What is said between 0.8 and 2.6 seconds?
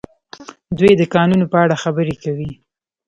د کانونو په اړه خبرې کوي.